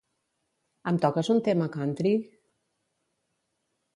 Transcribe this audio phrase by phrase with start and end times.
[0.91, 2.13] Em toques un tema country?